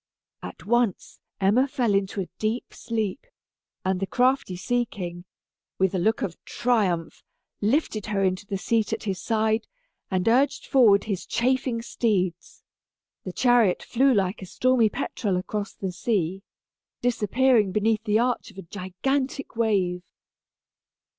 [0.41, 3.27] At once, Emma fell into a deep sleep,
[3.85, 5.25] and the crafty sea king,
[5.77, 7.21] with a look of triumph,
[7.61, 9.67] lifted her into the seat at his side
[10.09, 12.63] and urged forward his chafing steeds;
[13.25, 16.41] the chariot flew like a stormy petrel across the sea,
[17.03, 20.01] disappearing beneath the arch of a gigantic wave!